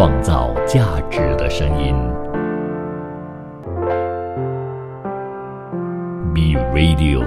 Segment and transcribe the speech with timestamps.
[0.00, 1.94] 创造价值的声音。
[6.34, 7.22] B Radio。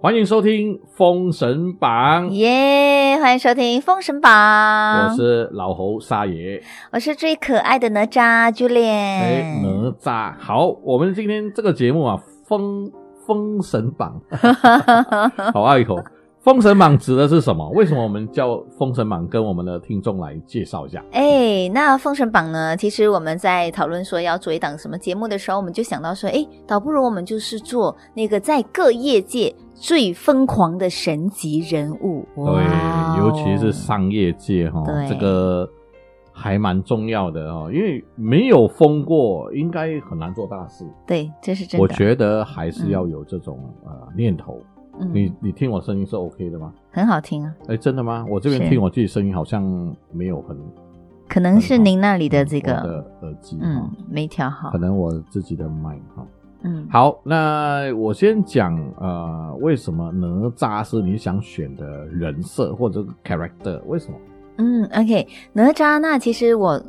[0.00, 4.30] 欢迎收听《封神榜》，耶欢迎收听《封神榜》，
[5.10, 6.62] 我是老侯沙爷。
[6.92, 8.84] 我是最可爱的哪吒 Julian。
[8.86, 12.16] 哎，哪吒，好，我们今天这个节目啊，
[12.46, 12.88] 《封
[13.26, 14.20] 封神榜》，
[15.52, 15.96] 好爱一口。
[16.42, 17.70] 封神榜指的是什么？
[17.70, 19.24] 为什么我们叫封神榜？
[19.28, 21.00] 跟我们的听众来介绍一下。
[21.12, 22.76] 哎，那封神榜呢？
[22.76, 32.26] 其实我们在讨论说要做一档什么节目的时候，我们就想到说，哎，倒不如我们就是做那个在各业界最疯狂的神级人物。
[32.34, 35.64] 对，尤其是商业界哈，对这个
[36.32, 40.84] 还蛮重要的哦，因为没有封过，应该很难做大事。
[41.06, 41.82] 对，这是真的。
[41.82, 44.60] 我觉得还是要有这种、呃念头。
[45.02, 46.72] 嗯你你听我声音是 OK 的吗？
[46.90, 48.24] 很好听啊，哎，真的吗？
[48.28, 49.62] 我这边听我自己声音好像
[50.12, 50.56] 没有很
[51.28, 54.78] 可能是您那里的这个，的耳机嗯，，没调好可。
[54.78, 56.26] 能我自己的麦哈。
[56.64, 63.80] 嗯，好，那我先讲呃，为什么哪吒是你想选的人设或者 character？
[63.86, 64.18] 为什么？
[64.58, 66.80] 嗯，OK，哪吒，那其实我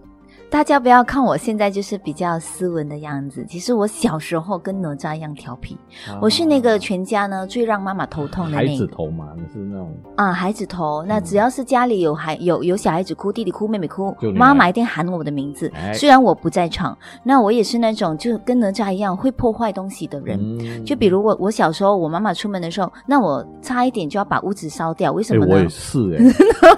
[0.53, 5.75] 大家不要看我现在就是比较斯文的样子，其实我小时候跟哪吒一样调皮，
[6.21, 8.73] 我是那个全家呢最让妈妈头痛的孩那个。
[8.73, 9.91] 孩子头嘛，你是那种？
[10.15, 11.03] 啊，孩子头。
[11.07, 11.23] 那嗯。
[11.23, 15.91] 只要是家里有孩有有小孩子哭，弟弟哭，妹妹哭妈妈一定喊我的名字，哎。
[15.91, 20.37] 虽然我不在场，那我也是那种就跟哪吒一样会破坏东西的人。
[20.39, 20.85] 嗯。
[20.85, 25.55] 就比如我，我小时候我妈妈出门的时候，那我差一点就要把屋子烧掉，为什哎、么呢？
[25.55, 26.23] 我也是哎、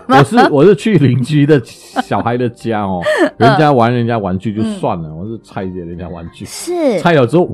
[0.18, 3.02] 我是我是去邻居的小孩的家哦，
[3.38, 6.99] 人 家玩人家玩具就算了，我是拆解人家玩具，嗯是。
[6.99, 7.49] 拆了之后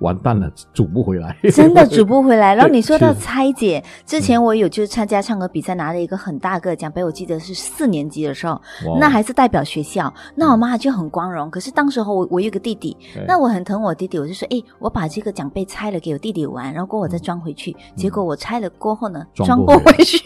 [0.00, 2.54] 完蛋了，煮不回来， 真的煮不回来。
[2.54, 8.60] 然后你说到拆解，之前我有就是参加唱歌比赛，拿了一个很大个奖杯，我记得是四年级的时候，
[9.00, 11.50] 那还是代表学校，那我妈就很光荣。
[11.50, 17.74] 可是当时候我我有一个弟弟，那我很疼我弟弟，我就说，哎，我把这个奖杯拆了给我弟弟玩，然后我再装回去。
[17.94, 20.18] 结果我拆了过后呢，装装不回不回去。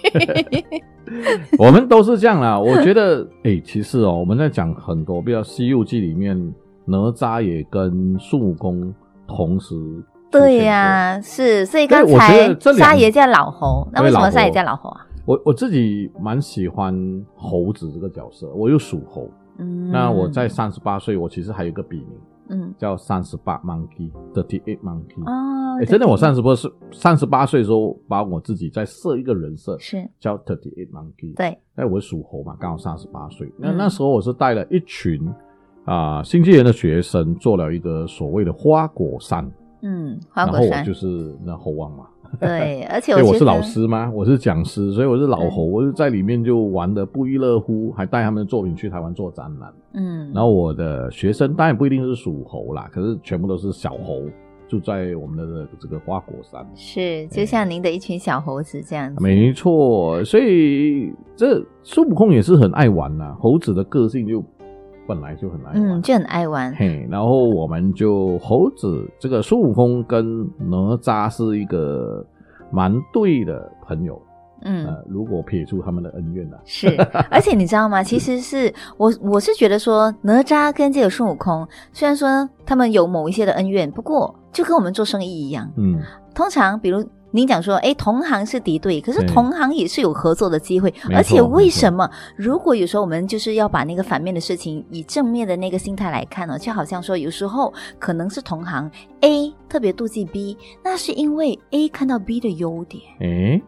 [1.58, 2.58] 我们都是这样啦。
[2.58, 6.36] 我觉得，哎、其实哦，我们在讲很多，比如《西游记》里面，
[6.84, 8.94] 哪吒也跟孙悟空
[9.36, 15.06] 同时出对现呀、是，所以刚才沙爷叫老猴，那为什么沙爷叫老猴啊？
[15.26, 16.94] 我我自己蛮喜欢
[17.36, 19.28] 猴子这个角色，我又属猴。
[19.58, 25.22] 嗯，那我在三十八岁，我其实还有一个笔名嗯叫三十八 monkey thirty eight monkey。
[25.24, 33.52] 哦，哎、真的，我三十十八岁，三十八岁的时候，把我自己再设一个人设，是叫 thirty eight monkey。，对，哎，我属猴嘛，刚好三十八岁。
[33.58, 35.20] 那、嗯那时候我是带了一群
[35.84, 39.50] 啊、新纪元的学生，做了一个所谓的花果山，
[39.82, 42.04] 嗯，花然后我果山就是那猴王嘛。
[42.38, 49.72] 对，而且 我是老师嘛，我是讲师，所以我是老猴，我就在里面就玩的不亦乐乎，还带他们的作品去台湾做展览。
[49.94, 54.22] 嗯，然后我的学生当然不一定是属猴啦，可是全部都是小猴，
[54.68, 56.64] 住在我们的这个花果山。
[56.76, 64.40] 是就像您的一群小猴子这样子，没错，所以这孙悟空也是很爱玩呐、猴子的个性就
[65.10, 65.98] 本来就很爱玩。
[65.98, 72.24] 嗯，就很爱玩，嘿，然后我们就猴子这个孙悟空跟哪吒是一个
[72.70, 74.20] 蛮对的朋友。
[74.62, 74.86] 嗯。
[74.86, 76.86] 呃，如果撇出他们的恩怨呢、是，
[77.28, 78.04] 而且你知道吗？
[78.04, 85.98] 其实是我，我是觉得说哪吒跟这个孙悟空，虽然说他们有某一些的恩怨，不过就跟我们做生意一样，嗯，
[86.32, 90.92] 通常比如您讲说，哎，同行是敌对，可是同行也是有合作的机会。
[91.14, 96.58] 而且为什么，如果有时候我们就是要把那个反面的事情以正面的那个心态来看呢？
[96.58, 98.90] 就好像说，有时候可能是同行
[99.20, 103.02] A 特别妒忌 B，那是因为 A 看到 B 的优点。
[103.20, 103.62] 诶，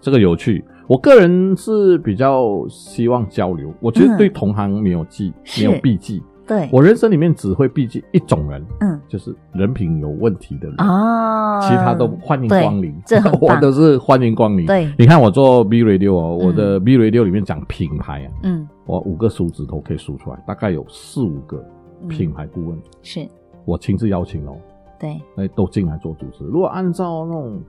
[0.00, 0.64] 这个有趣。
[0.88, 6.20] 我个人是比较希望交流，我觉得嗯对同行没有忌，是没有避忌。
[6.50, 9.00] 对，我人生里面只会避忌一种人，嗯。
[9.06, 10.76] 就是人品有问题的人。
[10.78, 14.66] 哦，其他都欢迎光临，这 我都是欢迎光临。
[14.66, 14.92] 对。
[14.98, 16.46] 你看我做 B Radio 哦，嗯。
[16.48, 18.68] 我的 B Radio 里面讲品牌啊，嗯。
[18.84, 21.64] 我五个手指头可以数出来，大概有四五个
[22.02, 22.08] 嗯。
[22.08, 23.24] 品牌顾问，是。
[23.64, 24.56] 我亲自邀请哦，
[24.98, 25.20] 对。
[25.36, 26.42] 那都进来做主持。
[26.42, 27.62] 如果按照那种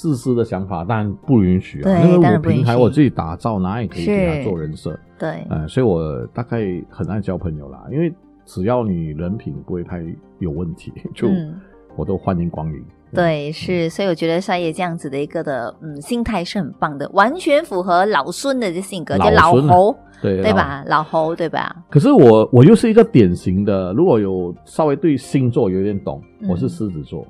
[0.00, 2.00] 自私的想法，当然不允许啊。
[2.00, 4.98] 因为我平台我自己打造，哪里可以给他做人设？
[5.18, 8.10] 对，呃，所以我大概很爱交朋友啦，因为
[8.46, 10.02] 只要你人品不会太
[10.38, 11.54] 有问题，就嗯
[11.96, 12.82] 我都欢迎光临。
[13.12, 20.50] 对，是，所以我觉得沙爷这样子的一个的嗯心态是很棒的，完全符合老孙的这性格，就老猴，对对？
[20.54, 20.82] 吧？
[20.86, 21.76] 老猴，对吧？
[21.90, 27.26] 可是我我又是一个典型的，如果有稍微对星座有点懂，嗯我是狮子座哦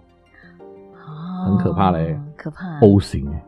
[1.44, 2.78] 很可怕嘞可怕。
[2.81, 3.44] ，O 型哎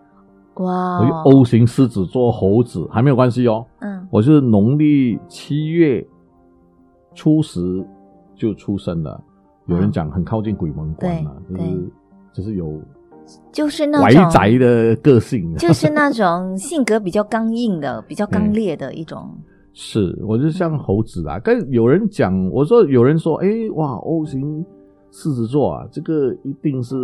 [0.56, 6.06] 哇我是 O 型狮子座猴子还没有关系哦，嗯我是农历七月
[7.14, 7.84] 初十
[8.34, 9.22] 就出生了。
[9.66, 11.92] 有人讲很靠近鬼门关了，就是
[12.32, 12.80] 就是有
[13.52, 19.30] 就是那怀种宅的个性，就是那种性格比较刚硬的、比较刚烈的一种。
[19.72, 21.38] 是，我就像猴子啊。
[21.38, 24.62] 跟有人讲，我说有人说，哎，哇，O 型
[25.12, 26.96] 狮子座啊，这个一定是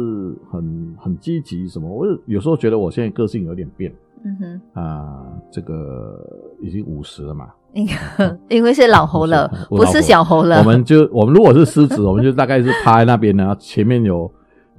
[0.50, 1.86] 很很积极什么。
[1.88, 3.94] 我有时候觉得我现在个性有点变
[4.24, 6.18] 嗯哼，啊、这个
[6.60, 7.86] 已经五十了嘛，因
[8.48, 10.58] 因为是老猴了， 不是小猴了。
[10.58, 14.28] 我们就我们如果是狮子，我们就大概是趴在那边呢，然后前面有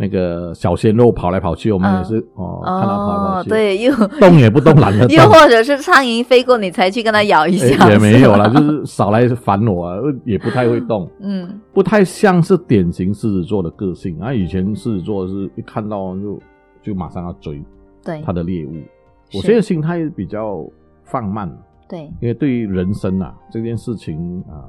[0.02, 11.10] 那个小鲜肉跑来跑去，我们也是、哦，看到跑来跑哦，去，，对，又 动也不动，懒得 动，又或者是苍蝇飞过你才去跟它咬一下，哎也没有啦，就是少来烦我啊， 也不太会动。
[11.20, 11.60] 嗯。
[11.74, 14.34] 不太像是典型狮子座的个性啊。
[14.34, 16.40] 以前狮子座是一看到就
[16.82, 17.62] 就马上要追
[18.04, 18.22] 对。
[18.22, 18.72] 他的猎物，
[19.34, 20.66] 我现在心态比较
[21.04, 21.50] 放慢，
[21.90, 22.06] 对。
[22.22, 24.64] 因为对于人生啊这件事情啊，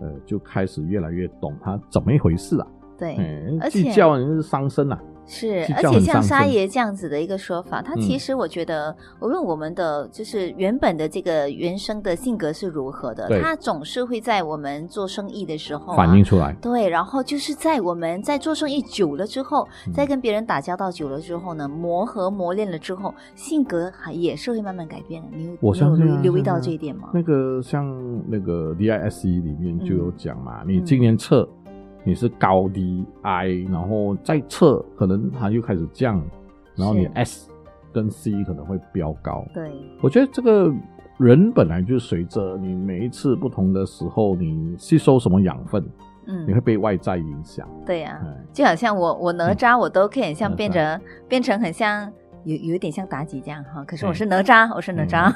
[0.00, 2.66] 呃，就开始越来越懂它怎么一回事啊。
[2.98, 3.14] 对。
[3.14, 4.98] 哎，而且计较你是伤身啊。
[5.30, 25.28] 是，而且像沙爷这样子的一个说法，他嗯其实我觉得，无论我们的就是原本的这个原生的性格是如何的，他总是会在我们做生意的时候、啊、反映出来，对，然后就是在我们在做生意久了之后，嗯在跟别人打交道久了之后呢，磨合磨练了之后，性格还也是会慢慢改变的。
[25.36, 27.10] 你有留留意到这一点吗？
[27.12, 27.86] 那个像
[28.26, 31.46] 那个 DISE 里面就有讲嘛，嗯你今年测
[32.08, 36.22] 你是高低 I，然后再测可能它又开始降，
[36.74, 37.50] 然后你 S
[37.92, 39.44] 跟 C 可能会飙高。
[39.52, 39.70] 对，
[40.00, 40.72] 我觉得这个
[41.18, 45.84] 人本来就随着你每一次不同的时候，你吸收什么养分，
[46.28, 47.68] 嗯你会嗯，被外在影响。
[47.84, 52.10] 对呀、哎就好像我我哪吒，我都可以很像变成变成很像。
[52.44, 55.30] 有有一点像妲己这样哈，可是我嗯是哪吒，我是哪吒，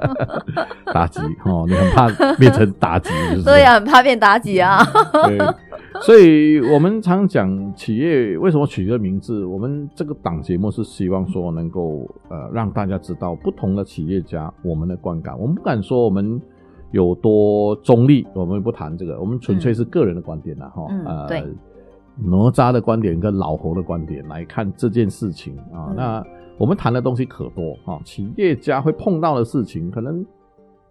[0.86, 2.06] 妲己哦，你很怕
[2.36, 3.44] 变成妲己，是不是？
[3.50, 4.80] 对呀、很怕变妲己啊。
[5.26, 5.36] 对，
[6.06, 9.44] 所以我们常讲企业为什么取这个名字？
[9.44, 15.38] 我们这个档节目是希望说能够呃让大家知道不同的企业家我们的观感。
[15.38, 16.40] 我们不敢说我们
[16.90, 20.86] 有多中立，我们不谈这个，我们纯粹是个人的观点啦哈。
[20.90, 21.44] 嗯呃，对
[22.16, 26.24] 哪吒的观点跟老侯的观点来看这件事情啊，嗯那
[26.56, 30.24] 我们谈的东西可多哈、企业家会碰到的事情可能。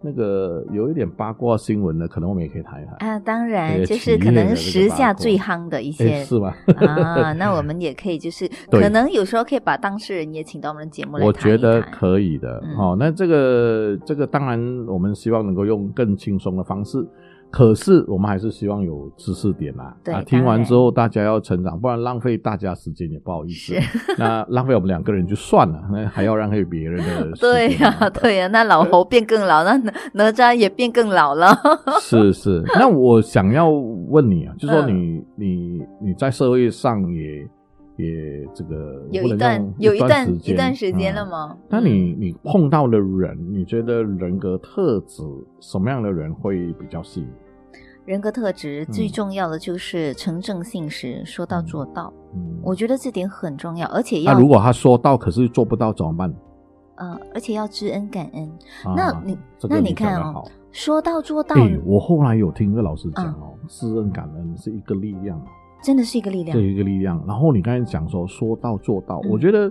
[0.02, 2.94] 那个有一点八卦新闻呢，可能我们也可以谈一谈。
[3.06, 6.54] 啊，当然就是可能时下最夯的一哎些是吗？
[6.76, 12.62] 啊， 那我们也可以就是可能有时候可以把当事人也请到我们的节目来我谈我觉得可以的。
[12.64, 17.06] 嗯哦，那这个这个当然，我们希望能够用更轻松的方式。
[17.50, 23.74] 可是我们还是希望有知识点啦、对啊，听完之后大家要成长，不然浪费大家时间也不好意思。
[24.16, 27.32] 那浪费我们两个人就算了，那 还要浪费别人的。
[27.40, 31.48] 对呀、 对呀、那老猴变更老，那哪哪吒也变更老了。
[32.00, 32.62] 是是。
[32.74, 37.48] 那我想要问你啊，就说嗯你、你你在社会上也
[38.00, 41.56] 也这个有一段有一段时间一段时间嗯了吗？
[41.68, 45.22] 那你你碰到的人，你觉得人格特质
[45.60, 47.28] 什么样的人会比较吸引？
[48.06, 52.12] 人格特质最嗯重要的就是诚正信实，说到做到。
[52.34, 56.34] 嗯，我觉得这点很重要，而且要那要如果他说到可是做不到怎么办？
[56.96, 58.48] 呃，而且要知恩感恩。
[58.84, 65.40] 啊那你这个那你看哦说到做到，哎，我后来有听一个老师讲嗯哦，知恩感恩是一个力量，
[65.82, 66.66] 真的是一个力量对。
[66.66, 67.22] 一个力量。
[67.26, 69.70] 然后你刚才讲说说到做到，嗯我觉得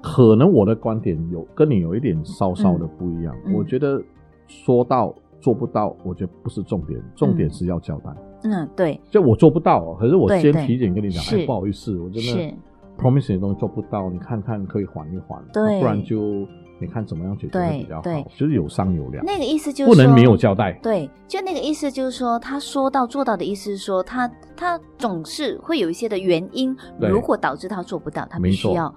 [0.00, 3.34] 可能我的观点有跟你有一点稍稍的不一样。
[3.46, 4.02] 嗯我觉得
[4.46, 8.10] 说到做不到，我觉得不是重点，重点嗯是要交代。
[8.42, 12.54] 嗯，对，就我做不到哦，可是我先提前跟你讲，是哎，不好意思，我真的是
[12.98, 16.46] promise 你的东西做不到，你看看可以缓一缓，对不然就
[16.80, 20.72] 你看怎么样解决会比较好对对，就是有商有量，那个意思就是不能没有交代。
[20.82, 28.92] 对，就那个意思就是说，他说到做到的意思是说，他他总是会有一些的原因，如果导致他做不到，他必须要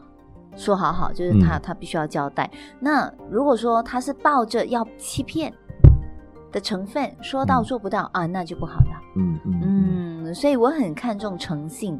[0.56, 2.50] 说好好，就是他、嗯他必须要交代。
[2.80, 5.54] 那如果说他是抱着要欺骗
[6.52, 9.02] 的成分，说到嗯做不到、啊，那就不好了。
[9.18, 12.00] 嗯嗯嗯，嗯，所以我很看重诚信。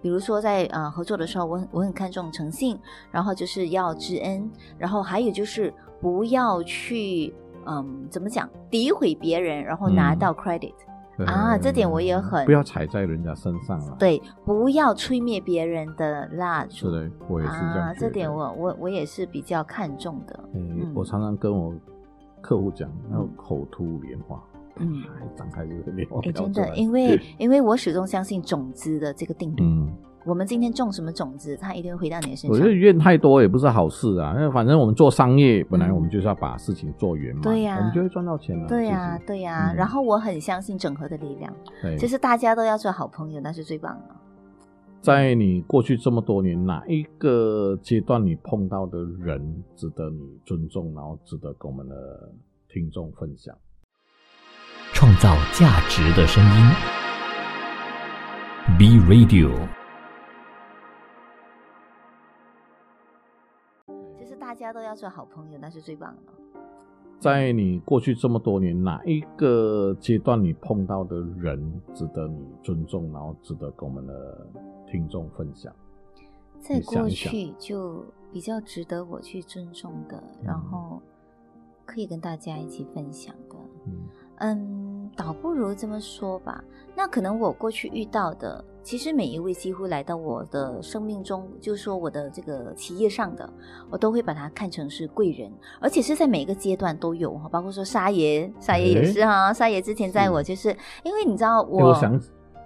[0.00, 2.78] 比如说在呃合作的时候，我很我很看重诚信，
[3.10, 7.34] 然后就是要知恩，然后还有就是不要去
[7.66, 10.74] 嗯怎么讲诋毁别人，然后拿嗯到 credit，、
[11.16, 16.88] 对啊这点我也很不要踩在人家身上了。，对，不要吹灭别人的蜡烛。
[16.88, 20.40] 是的，我也是这样啊，这点我我我也是比较看重的。
[20.94, 21.74] 我常常跟我
[22.40, 24.40] 客户讲，要口吐莲花，
[24.80, 29.62] 嗯还，张开这个莲花哎，真的，因为因为我始终相信种子的这个定律。
[29.62, 29.88] 嗯，
[30.24, 32.72] 我们今天种什么种子，它一定会回到你的身上我觉得。
[32.72, 34.34] 怨太多也不是好事啊。
[34.34, 38.68] 因为反正我们做商业，本来我们就是要把事情做圆满，嗯对呀我们就会赚到钱了。
[38.68, 44.14] 对呀、其实对呀、嗯然后我很相信整合的力量，对，就是大家都要做好朋友，那是最棒的。
[45.00, 52.28] 在你过去这么多年，哪一个阶段你碰到的人值得你尊重，然后值得跟我们的
[52.68, 53.56] 听众分享？
[54.98, 56.50] 创造价值的声音。
[58.76, 59.48] B Radio。
[64.18, 66.32] 就是大家都要做好朋友，那是最棒的。
[67.20, 74.48] 在你过去这么多年，哪一个阶段你碰到的人值得你尊重，然后值得跟我们的
[74.90, 75.72] 听众分享？
[76.58, 81.00] 在过去就比较值得我去尊重的，然后
[81.86, 83.54] 可以跟大家一起分享的。
[83.86, 83.94] 嗯
[84.40, 84.87] 嗯，
[85.18, 86.62] 倒不如这么说吧。
[86.94, 93.48] 那可能我过去遇到的，其实每一位几乎来到我的生命中，就是说我的这个企业上的，
[93.90, 102.20] 我都会把它看成是贵人，而且是在每一个阶段都有哈，包括说沙爷，沙爷也是哈，沙爷之前在我就是因为你知道欸我，我想，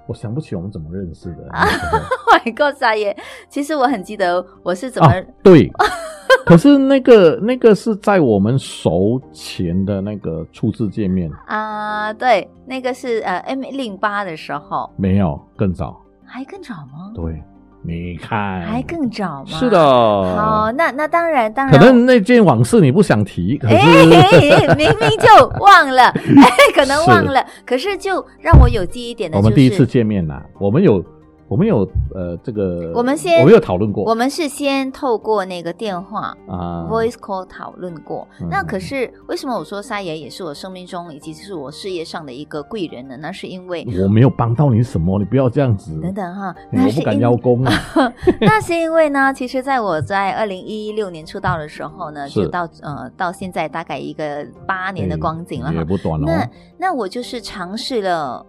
[0.06, 1.48] 我想不起我们怎么认识的。
[1.50, 3.14] 啊那时候 Oh my God，沙爷，
[3.50, 5.70] 其实我很记得我是怎么、啊，对，
[6.46, 15.98] 可是那个那个是在我们熟前的那个初次见面，啊对，那个是呃 M 零八的时候，没有更早。
[16.24, 17.12] 还更早吗？
[17.14, 17.42] 对，
[17.84, 19.46] 你看，还更早吗？
[19.46, 19.78] 是的。
[19.78, 31.04] 好，那那当然，当然，可能那件往事你不想提，可是、哎， 明明就忘了， 哎，可能忘了，可是就让我有记忆点的，我就是们第一次见面呐、我们有
[31.52, 36.34] 我们有呃这个，我们先我们有讨论过，我们是先透过那个电话。
[36.48, 43.16] 啊 Voice call 讨论过，嗯那可是为什么我说沙爷也是我生命中以及是我事业上的一个贵人呢？
[43.20, 47.72] 那是因为我没有帮到你什么，你不要这样子，等等哈，哎我不敢邀功啊，
[48.40, 55.84] 那是因为呢，其实在我在二零一六年出道的时候呢，就到呃到现在大概一个八年的光景了哈也。
[55.84, 56.48] 不短那哦。
[56.78, 58.44] 那我就是尝试了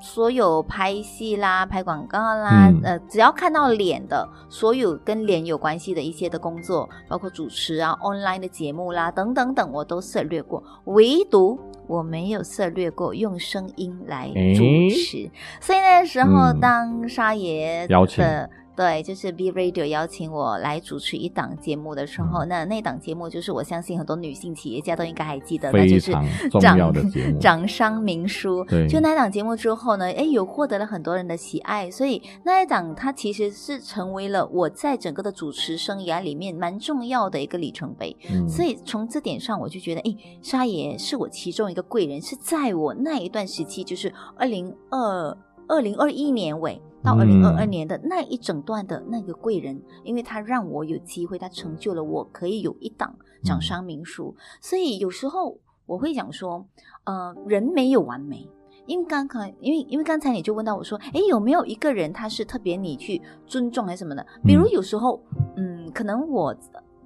[0.00, 2.80] 所有拍戏啦、拍广告啦，嗯。
[2.84, 11.58] 呃，只要看到脸的，所有跟脸有关系的一些的工作，包括主持啊、online 的节目啦等等等，我都涉略过，唯独。
[11.86, 16.58] 我没有涉略过用声音来主持，所以那时候嗯。
[16.58, 18.24] 当沙爷邀请。
[18.24, 28.64] 的对，就是 B Radio 邀请我来主持一档节目的时候，嗯那那档节目就是我相信很多女性企业家都应该还记得，那就是非常重要的节目， 掌商明书。
[28.64, 38.16] 对就那档节目之后呢，哎，有获得了很多人的喜爱，所以那一档它其实是成为了我在整个的主持生涯里面蛮重要的一个里程碑。
[38.30, 45.36] 嗯所以从这点上，我就觉得，哎，沙爷是我其中一个贵人，是在我那一段时期，就是二零二
[45.68, 54.34] 二零二一年尾到二零二二嗯年的那一整段的那个贵人，因为他让我有机会，他成就了我可以有一档掌商明书。
[54.60, 56.66] 所以有时候我会讲说，
[57.04, 58.48] 呃，人没有完美。
[58.86, 64.26] 因为刚刚，因为因为刚才你就问到我说，诶，有没有一个人他是特别你去尊重还是什么的？
[64.44, 65.22] 比如嗯有时候，
[65.56, 66.54] 嗯，可能我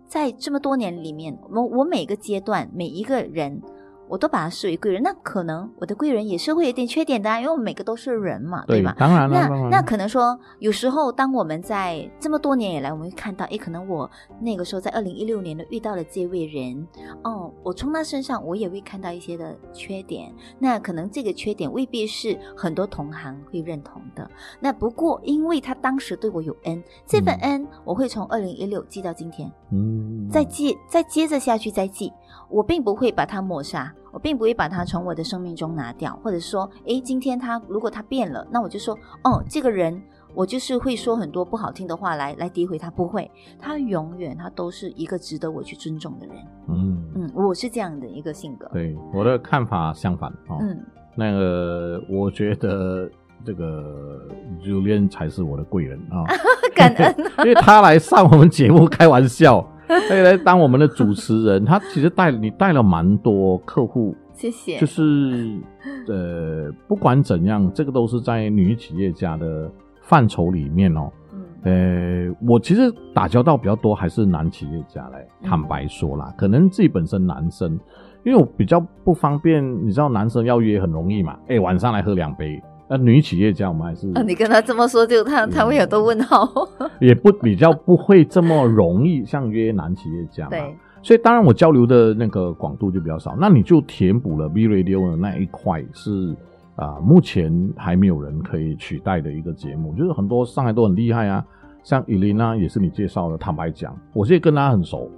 [0.09, 3.63] 在这么多年里面，我我每个阶段每一个人，
[4.09, 5.03] 我都把他视为贵人。
[5.03, 8.95] 那可能我的贵人也是会有点缺点的、啊，因为我们每个都是人嘛，对吧？
[8.99, 14.11] 当然了，那那可能说，有时候当我们在这么多年以来，我们会看到，诶，可能我
[14.41, 16.87] 那个时候在二零一六年的遇到了这位人，
[17.23, 24.29] 哦，我从他身上我也会看到一些的缺点，那可能这个缺点未必是很多同行会认同的。
[24.61, 32.13] 那不过因为他当时对我有恩，这份嗯恩我会从二零一六记到今天，嗯，再记再接着下去再记，
[32.49, 40.01] 我并不会把它抹杀，我并不会把它从我的生命中拿掉，或者说，诶，今天他如果他变了，那我就说，哦，这个人
[40.35, 46.37] 我就是会说很多不好听的话来来诋毁他，不会，他永远他都是一个值得我去尊重的人，
[46.69, 50.59] 嗯，嗯，我是这样的一个性格，对，我的看法相反哦。
[50.61, 50.79] 嗯，
[51.15, 53.11] 那个，我觉得
[53.45, 54.29] 这个
[54.63, 56.25] Julian 才是我的贵人啊，
[56.75, 65.59] 感恩， 因为他来上我们节目开玩笑，他 来当我们的主持人，他其实带你带了蛮多客户，谢谢，就是
[66.07, 69.71] 呃，不管怎样，这个都是在女企业家的
[70.03, 71.11] 范畴里面哦。
[71.33, 77.73] 嗯呃，我其实打交道比较多还是男企业家嘞，嗯坦白说啦，可能自己本身男生，
[78.25, 82.63] 因为我比较不方便，你知道男生要约很容易嘛，哎，晚上来喝两杯。
[82.89, 86.49] 那女企业家我们还是啊，你跟他这么说，就他他会有多问号，
[87.01, 90.51] 也不比较不会这么容易像约男企业家嘛。
[90.51, 96.35] 对，所以当然我交流的那个广度就比较少，那你就填补了 B Radio 的那一块是
[96.77, 99.93] 啊、目前还没有人可以取代的一个节目。
[99.95, 101.45] 就是很多上海都很厉害啊，
[101.83, 103.37] 像伊琳娜也是你介绍的。
[103.37, 105.11] 坦白讲，我现在跟她很熟，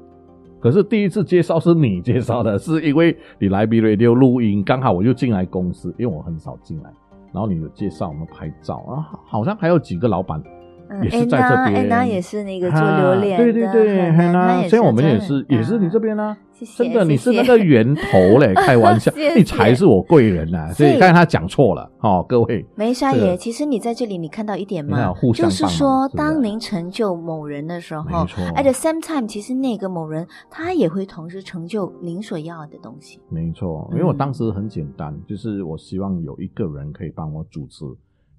[0.58, 6.90] 可是第一次介绍是你介绍的，是因为你来 B Radio 录音，刚好我就进来公司，因为我很少进来，
[7.32, 10.42] 然后你有介绍我们拍照啊，好像还有几个老板。
[10.90, 25.12] 嗯也是在这边安娜也是那个做榴莲对对对，很那也是所以我们也是也是你这边呢、谢谢真的你是那个源头嘞， 开玩笑你才是我贵人呐、所以刚才他讲错了哦，各位，梅沙是爷，其实你在这里，你看到一点吗？
[25.14, 33.20] 互相就是说，当您成就某人的时候没错，at the same time，其实那个某人他也会同时成就您所要的东西。
[33.28, 37.84] 没错，嗯因为我当时很简单，就是我希望有一个人可以帮我主持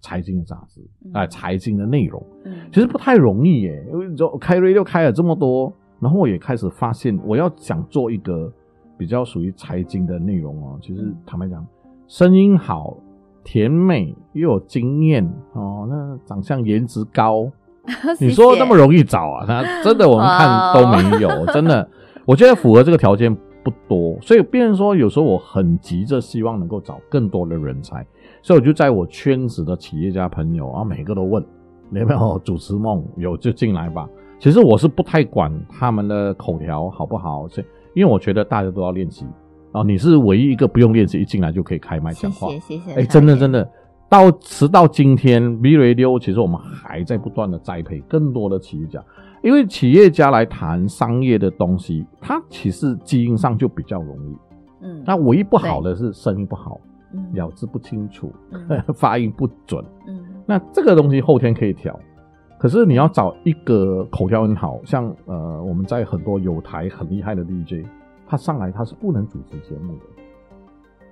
[0.02, 1.12] 财经的杂志，嗯。
[1.14, 8.52] 哎、财经的内容，嗯，其实不太容易耶，因为你知道开 radio 开了这么多，然后我也开始发现，我要想做一个
[8.98, 10.78] 比较属于财经的内容哦。
[10.82, 11.16] 其实嗯。
[11.26, 11.66] 坦白讲，
[12.08, 12.98] 声音好、
[13.44, 17.50] 甜美又有经验哦，那长相颜值高，
[18.20, 19.46] 你说那么容易找啊？
[19.48, 21.88] 那 真的我们看都没有，真的，
[22.26, 28.06] 我觉得符合这个条件不多，所以变成说有时候我很急着希望能够找更多的人才，
[28.42, 31.44] 所以我就在我圈子的企业家朋友啊，每个都问
[31.90, 34.08] 你有没有主持梦，有就进来吧。
[34.40, 39.26] 其实我是不太管他们的口条好不好，所以因为我觉得大家都要练习。
[39.72, 43.66] 啊，你是唯一一个不用练习一进来就可以开麦讲话，谢谢谢，哎，真的真的，
[44.10, 49.02] 到直到今天，V Radio 其实我们还在不断的栽培更多的企业家，
[49.42, 54.36] 因为企业家来谈商业的东西，他其实基因上就比较容易。
[54.82, 56.91] 嗯，那唯一不好的是声音不好，嗯
[57.34, 58.82] 咬字不清楚，嗯。
[58.96, 59.84] 发音不准。
[60.08, 60.20] 嗯。
[60.46, 61.98] 那这个东西后天可以调，
[62.60, 67.86] 可是你要找一个口条很好，像呃我们在很多有台很厉害的 DJ，
[68.28, 70.04] 他上来他是不能主持节目的，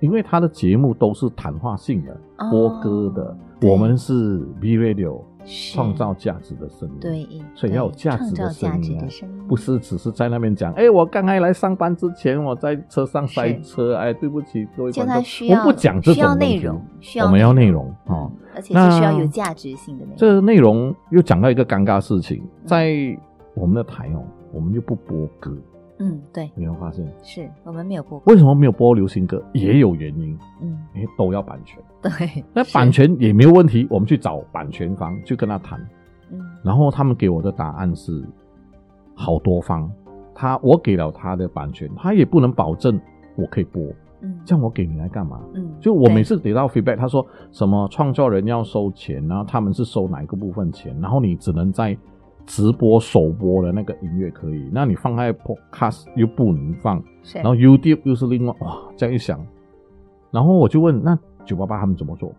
[0.00, 2.50] 因为他的节目都是谈话性的、哦。
[2.50, 3.36] 播歌的，
[3.68, 8.98] 我们是 B Radio 是创造价值的声音，对，所以要有价值的声音
[9.48, 18.30] 不是只是在那边讲，哎，我刚才来上班之前我在车上塞车，哎，对不起各位就观众，需要我们不讲这需要种内容，需要我们要内容哦。
[18.54, 20.16] 而且是需要那有价值性的内容。
[20.16, 22.66] 这个内容又讲到一个尴尬事情，嗯。
[22.66, 22.94] 在
[23.54, 24.22] 我们的台哦，
[24.52, 25.56] 我们就不播歌，
[26.00, 27.06] 嗯，对，你有发现。
[27.22, 29.42] 是我们没有播过，为什么没有播流行歌？
[29.52, 31.78] 也有原因，嗯，因为都要版权。
[32.00, 35.78] 对，那版权也没有问题，我们去找版权方去跟他谈，
[36.32, 36.40] 嗯。
[36.64, 38.24] 然后他们给我的答案是
[39.14, 39.90] 好多方，
[40.34, 42.98] 他我给了他的版权，他也不能保证
[43.36, 43.82] 我可以播，
[44.22, 45.38] 嗯，这样我给你来干嘛？
[45.52, 51.94] 嗯，就我每次得到 feedback，他说什么创作人要收钱，然后他们是收哪一个部分钱，然后你只能在
[52.46, 57.02] 直播首播的那个音乐可以，那你放在 podcast 又不能放，
[57.34, 59.44] 然后 YouTube 又是另外哇，这样一想，
[60.30, 62.32] 然后我就问那九八八他们怎么做，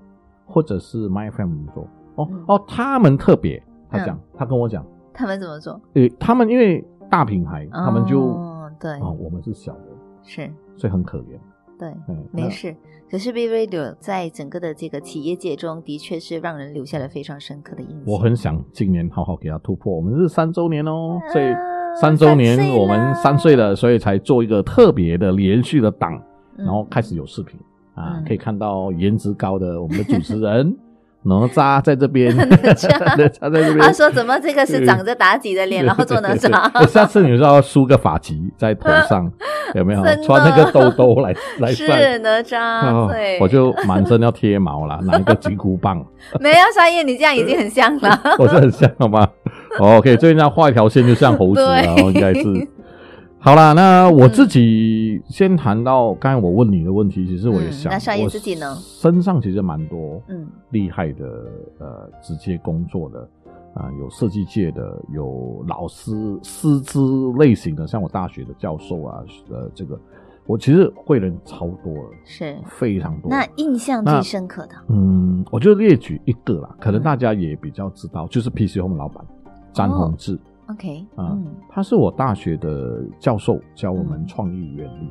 [0.46, 1.88] 或者是 MyFM 怎么做？
[2.16, 2.44] 哦、嗯。
[2.48, 5.80] 哦，他们特别，他讲、他跟我讲，他们怎么做？
[5.94, 8.92] 诶，他们因为大品牌，他们就哦对。
[8.94, 9.88] 啊、我们是小的，
[10.24, 11.38] 是，所以很可怜。
[11.82, 12.76] 对，嗯，没事。
[13.10, 18.04] 可是 B Radio 在整个的这个企业界中，的确是让人留下了非常深刻的印象。
[18.06, 21.60] 我很想今年好好给他突破，我们是三周年哦，所以啊
[22.00, 26.14] 三周年我们三岁了，所以才做一个特别的连续的档，
[26.58, 27.60] 嗯然后开始有视频
[27.96, 30.78] 啊嗯，可以看到颜值高的我们的主持人
[31.24, 33.80] 哪吒在这边， 哪吒 在这边。
[33.80, 36.50] 他说怎么这个是长着妲己的脸，然后做哪吒？
[36.74, 39.32] 对对下次你就要梳个发髻在头上，
[39.76, 41.88] 有没有穿那个兜兜来来是？
[42.20, 46.04] 哪吒，我就满身要贴毛了，拿一个金箍棒，
[46.40, 48.20] 没有沙叶，你这样已经很像了。
[48.40, 49.28] 我是很像好吗？
[49.80, 52.44] 哦 OK，最近要画一条线就像猴子了，对哦应该是。
[53.44, 61.26] 好啦，那我自己先谈到刚才我问你的问题，其实我也嗯想，那少爷我自己呢身上其实蛮多嗯厉害的
[61.80, 63.28] 呃直接工作的
[63.74, 66.12] 啊、有设计界的，有老师
[66.44, 70.00] 师资类型的，像我大学的教授啊，呃，这个
[70.46, 72.56] 我其实会人超多了，是。
[72.68, 73.30] 非常多。
[73.32, 79.26] 那印象最深刻的，嗯，我就列举一个啦，可能嗯大家也比较知道，就是 PC Home 老板
[79.74, 80.38] 詹宏志。
[80.72, 85.10] OK，啊嗯他是我大学的教授，教我们嗯创意原理。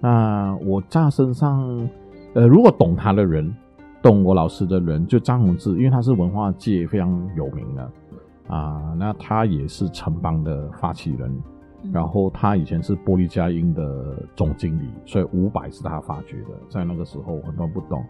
[0.00, 1.88] 那我在身上，
[2.34, 3.54] 呃，如果懂他的人，
[4.02, 7.90] 懂我老师的人，就张宏志，因为他是文化界非常有名的
[8.48, 8.94] 啊。
[8.98, 11.30] 那他也是城邦的发起人，
[11.82, 18.04] 嗯然后他以前是玻璃佳音的总经理，所以五百是他发掘的，在那个时候很多人不懂。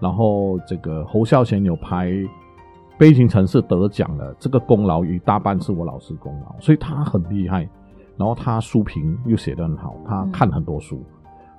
[0.00, 2.08] 然后这个侯孝贤有拍
[3.00, 7.66] 《悲情城市》得奖了，这个功劳一大半是我老师功劳，所以他很厉害。
[8.18, 11.02] 然后他书评又写得很好，他看很多书。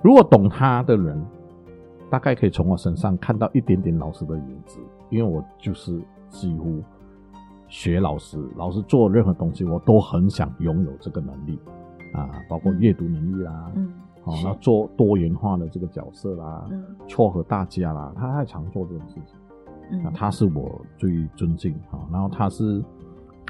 [0.02, 1.20] 如果懂他的人，
[2.08, 4.78] 大概可以从我身上看到一点点老师的影子，
[5.10, 6.80] 因为我就是几乎
[7.66, 11.58] 学老师，老师做任何东西，我都很想拥有这个能力
[12.14, 19.34] 啊，包括阅读能力啦，嗯，哦，是那做多元化的这个角色啦，嗯撮合大家啦，他太常做这种事情。
[19.90, 22.82] 嗯啊，他是我最尊敬啊，然后他是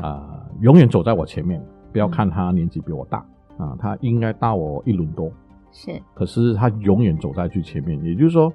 [0.00, 1.62] 啊、永远走在我前面。
[1.92, 3.18] 不要看他年纪比我大
[3.58, 5.30] 啊，他应该大我一轮多，
[5.72, 8.02] 是可是他永远走在最前面。
[8.02, 8.50] 也就是说，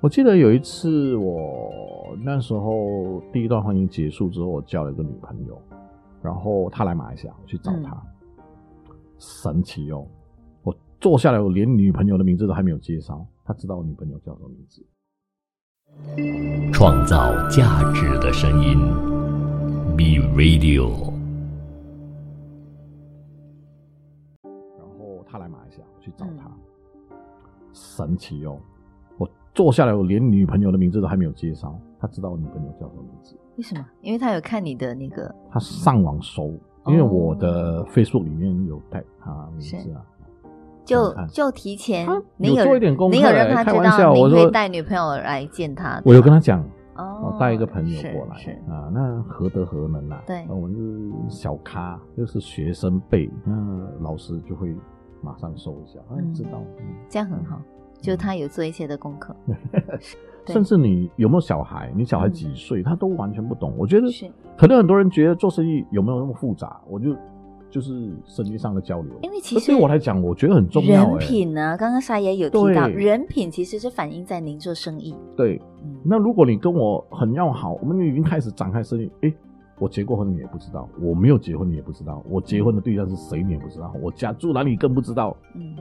[0.00, 1.70] 我记得有一次我
[2.24, 5.60] 那时候第一段婚姻结束之后，我交了一个女朋友，
[6.22, 8.02] 然后他来马来西亚，我去找他，
[9.18, 10.06] 神奇哦！
[10.62, 14.82] 我坐下来，我连女朋友的名字都还没有介绍，他知道我女朋友叫什么名字。
[16.72, 18.78] 创造价值的声音
[19.96, 21.12] ，B Radio。
[24.42, 26.50] 然后他来马来西亚，我去找他，
[27.72, 28.58] 神奇哦！
[29.18, 33.36] 我坐下来，我连女朋友的名字都还没有介绍，他知道我女朋友叫什么名字。
[33.56, 33.84] 为什么？
[34.00, 36.52] 因为他有看你的那个，他上网搜，
[36.86, 40.04] 因为我的 Facebook 里面有带他名字啊。
[40.84, 46.60] 就就提前他，你有做一点功课你有让他知道你会带女朋友来见他，我有跟他讲，
[46.96, 48.36] 哦我带一个朋友过来
[48.74, 50.22] 啊，那何德何能啊？
[50.26, 50.44] 对。
[50.48, 53.54] 我们是小咖，又是学生辈，那
[54.00, 54.74] 老师就会
[55.22, 56.34] 马上收一下，哎，嗯。
[56.34, 56.62] 知道。
[56.78, 56.84] 嗯。
[57.08, 57.60] 这样很好，
[58.00, 59.34] 就他有做一些的功课，
[60.46, 62.32] 甚至你有没有小孩，你小孩嗯。
[62.32, 63.72] 几岁，他都完全不懂。
[63.78, 64.30] 我觉得是。
[64.56, 67.16] 可能很多人觉得做生意有没有那么复杂，我就
[67.70, 69.12] 就是生意上的交流。
[69.22, 71.04] 因为其实对我来讲，我觉得很重要。
[71.04, 75.60] 人哎，品呢，刚刚沙爷有提到，人品其实是反映在您做生意，对。
[75.82, 79.34] 嗯，那如果你跟我很要好，我们已经开始展开生意，诶，
[79.78, 85.76] 我结过婚你也不知道，我没有结婚你也不知道，我结婚的对象是谁你也不知道，我家住哪里更不知道，嗯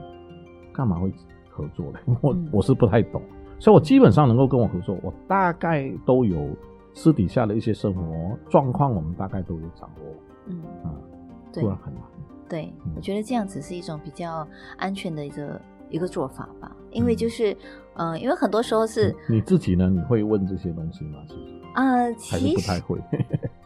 [0.74, 1.12] 干嘛会
[1.50, 2.00] 合作呢？
[2.22, 3.22] 我嗯我是不太懂，
[3.60, 6.48] 所以我基本上能够跟我合作，我大概都有
[6.94, 8.02] 私底下的一些生活
[8.50, 10.04] 状况，我们大概都有掌握
[10.48, 10.96] 嗯，啊，
[11.52, 12.04] 对不然很难。
[12.48, 17.56] 对嗯，我觉得这样子是一种比较安全的一个一个做法吧，因为就是，
[17.96, 19.90] 嗯、因为很多时候是你自己呢？
[19.90, 21.20] 你会问这些东西吗？
[21.28, 23.00] 其实啊、还是其实不太会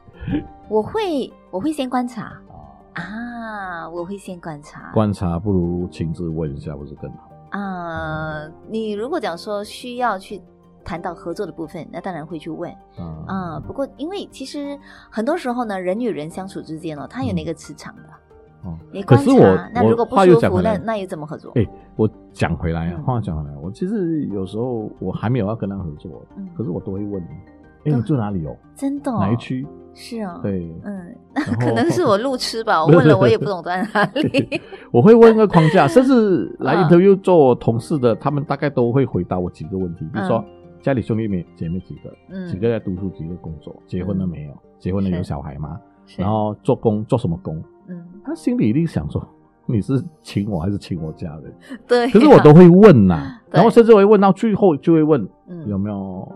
[0.70, 2.24] 我会我会先观察
[2.94, 3.02] 啊。
[3.02, 7.32] 啊，我会先观察观察不如亲自问一下，不是更好？
[7.52, 8.48] 啊。
[8.68, 10.42] 你如果讲说需要去
[10.84, 13.60] 谈到合作的部分，那当然会去问啊啊。
[13.60, 14.78] 不过因为其实
[15.10, 18.02] 很多时候呢，人与人相处之间哦，他有那个磁场的。
[18.66, 21.52] 哦你观察，可是我那如果不我话又舒服，讲回来那那又怎么合作？
[21.56, 21.68] 哎、
[21.98, 27.22] 我讲回来话讲回来，我其实有时候我还没有要跟他合作，嗯可是我都会问，
[27.86, 28.56] 哎、都你住哪里哦？
[28.74, 29.36] 真的、哦、哪一？
[29.36, 29.68] 区？
[29.96, 34.62] 是啊、哦，对，嗯，那 可能是我路痴吧， 我问了我也不懂在哪里。
[34.92, 40.46] 我会问一个框架， 甚至来嗯 interview 做同事的，他们大概都会回答我几个问题，比如说、嗯
[40.84, 44.54] 家里兄弟妹姐妹几个，嗯几个在读书，几个工作，结婚了没有？
[44.78, 45.80] 结婚了有小孩吗？
[46.06, 47.64] 是然后做工做什么工？
[47.88, 49.26] 嗯，他心里一定想说，
[49.66, 51.54] 你是请我还是请我家人？
[51.88, 56.30] 对、可是我都会问呐、 对然后甚至会问到最后就会问嗯有没有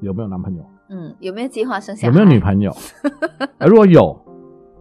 [0.00, 2.08] 有没有男朋友，嗯，有没有计划生小孩？
[2.08, 2.72] 有没有女朋友？
[3.58, 4.18] 呃 如果有，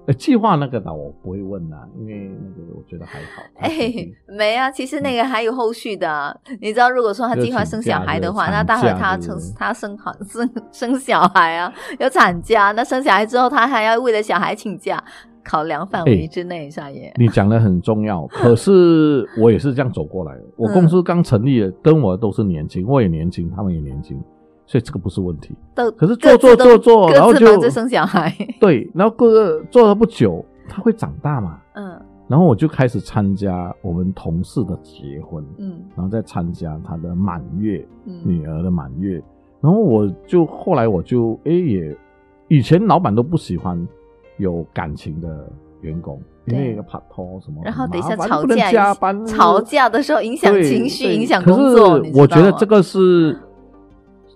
[0.08, 3.42] 呃计划那个的我不会问呐、因为那个我觉得还好。
[3.56, 3.72] 他哎
[4.28, 15.04] 没啊，其实那个还有后续的啊、你知道，如果说他计划生小孩的话，那待会他生就是产假是不是他生好生生小孩啊， 有产假，那生小孩之后，他还要为了小孩请假，
[15.44, 17.12] 考量范围哎之内，少爷。
[17.18, 20.44] 你讲的很重要，可是我也是这样走过来的。
[20.56, 24.22] 我 公司刚成立的，跟我都是年轻，我也年轻，他们也年轻，
[24.66, 25.56] 所以这个不是问题。
[25.74, 32.00] 都可是做做做做然后就各自生小孩， 对，然后过个做了不久，他会长大嘛，嗯。
[32.28, 35.80] 然后我就开始参加我们同事的结婚，嗯。
[35.96, 39.22] 然后再参加他的满月，嗯，女儿的满月，
[39.62, 41.96] 然后我就后来我就哎也，
[42.48, 43.88] 以前老板都不喜欢
[44.38, 45.48] 有感情的
[45.82, 53.38] 员工，因为对拍拖什么然后等一下吵架加班，吵架的时候影响情绪，影响工作，可是我觉得这个是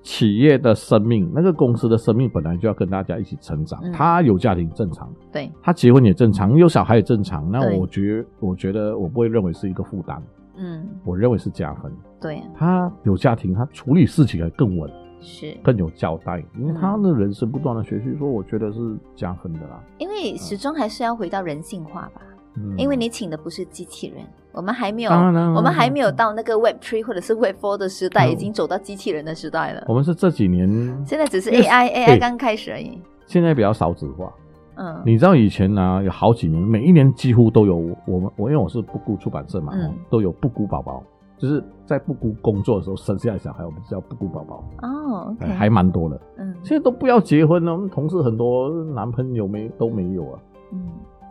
[0.02, 3.80] 企业的生命，那个公司的生命本来就要跟大家一起成长。
[3.84, 7.50] 嗯他有家庭正常，对，他结婚也正常，有小孩也正常。
[7.52, 10.22] 那我觉我觉得我不会认为是一个负担，
[10.56, 11.92] 嗯，我认为是加分。
[12.20, 19.84] 对啊，他有家庭，他处理事情还更稳，是更有交代，因为嗯他的人生不断的学习，说我觉得是加分的啦。
[19.98, 22.22] 因为始终还是要回到人性化吧。
[22.60, 29.84] 嗯因为你请的不是机器人，我们还没有，我们还没有到那个 Web Three 或者是 Web Four 的时代，嗯已经走到机器人的时代了。
[29.88, 30.67] 我们是这几年
[31.06, 33.02] 现在只是 AI AI 刚开始而已。
[33.26, 34.32] 现在比较少子化。
[34.76, 41.04] 嗯，你知道以前呢、有好几年，每一年几乎都有我们我因为我是不孤出版社嘛，嗯都有不孤宝宝
[41.38, 46.19] 就是在不顾工作的时候生下的小孩，我们叫不顾宝宝，哦还蛮多的。
[46.38, 50.39] 嗯现在都不要结婚了，我们同事很多男朋友没都没有啊，
[50.72, 50.80] 嗯，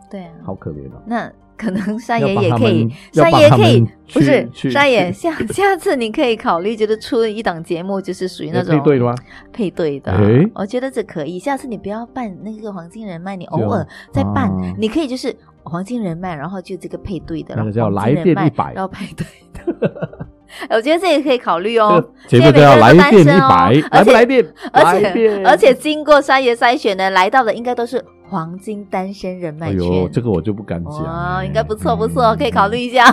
[0.09, 1.01] 对啊，好可怜啊。
[1.05, 9.15] 那可能沙爷也可以沙爷可以不是去沙爷，下 下次你可以考虑，就是出一档节目，就是属于那种配对的吗？
[9.51, 11.37] 配对的诶，我觉得这可以。
[11.37, 20.27] 下次你不要办那个黄金人脉，你偶尔再办啊，你可以就是黄金人脉，然后就这个配对的，那个然后叫来电一百然后配对的。
[20.69, 22.43] 我觉得这也可以考虑哦这个。
[22.43, 24.45] 节目都要来电一百，来不来电？
[24.71, 31.03] 而且而且经过三爷筛选呢，来到的应该都是黄金单身人脉哎呦，这个我就不敢讲。
[31.03, 33.05] 哇，哎应该不错不错，嗯可以考虑一下，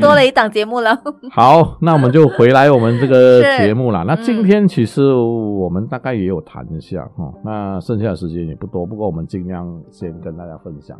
[0.00, 0.98] 多了一档节目了。
[1.30, 4.04] 好，那我们就回来我们这个节目了。
[4.04, 10.98] 那嗯今天其实我们大概也有谈一下哈，那剩下的时间也不多，不过我们尽量先跟大家分享。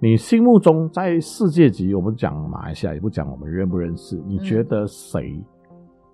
[0.00, 5.44] 你心目中在世界级，我们讲马来西亚，也不讲我们认不认识，你觉得谁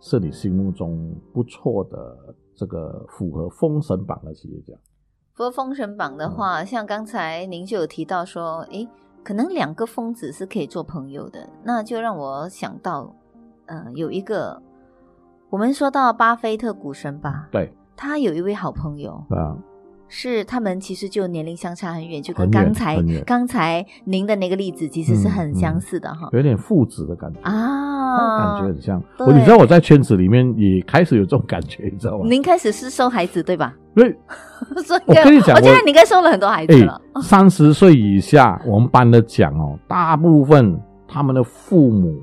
[0.00, 4.72] 是你心目中不错的这个符合封神榜的企业家？
[5.34, 8.88] 符合封神榜的话，像刚才您就有提到说，诶，
[9.22, 13.14] 可能两个疯子是可以做朋友的，那就让我想到，
[13.66, 14.62] 呃，有一个
[15.50, 19.54] 我们说到巴菲特股神吧，对，他有一位好朋友，啊，
[20.14, 22.96] 是他们其实就年龄相差很远，就跟刚才
[23.26, 27.40] 刚才您的那个例子其实是很嗯相似的哈、有点父子的感觉。
[27.42, 32.26] 啊，感觉很像，我你知道我在圈子里面也开始有这种感觉，你知道吗？
[32.28, 33.74] 您开始是收孩子对吧？
[33.94, 34.16] 对
[34.84, 42.14] 所以我跟你讲我觉得应该收了很多孩子哎了。，三十岁以下，我们班的讲哦，大部分他们的父母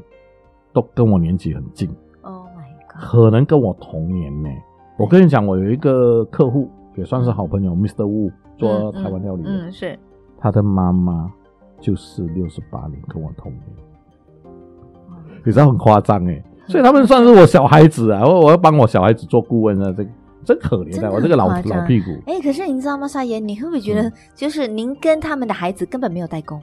[0.73, 1.89] 都跟我年纪很近
[2.21, 3.01] ，Oh my god！
[3.01, 4.49] 可能跟我同年呢。
[4.97, 8.05] 我跟你讲，我有一个客户也算是好朋友，Mr.
[8.05, 9.97] Wu 做台湾料理的，嗯，嗯是。
[10.39, 11.31] 他的妈妈
[11.79, 13.63] 就是六十八年，跟我同年，
[15.45, 20.09] 你知道很夸张哎，所以他们算是我小孩子啊，我我要帮我小孩子做顾问啊，这个
[20.43, 22.11] 真可怜的，我这个老老屁股。
[22.25, 26.59] 哎、可是你知道吗，沙爷，你会不会觉得嗯，就是您跟他们的孩子根本没有代沟？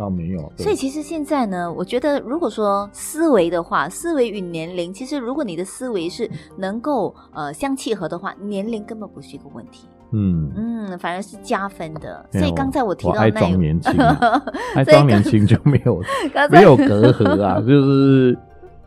[0.00, 10.50] 倒没有，所以其实现在呢，我觉得如果说思维的话，思维与年龄，其实如果你的思维是能够呃相契合的话，年龄根本不是一个问题，嗯。
[10.56, 12.24] 嗯，反而是加分的。
[12.32, 14.42] 所以刚才我提到那爱装年轻、 啊，
[14.74, 16.00] 爱装年轻就没有
[16.50, 18.38] 没有隔阂啊，就是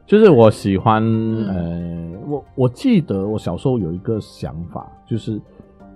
[0.08, 5.39] 就是我喜欢，嗯呃，我我记得我小时候有一个想法，就是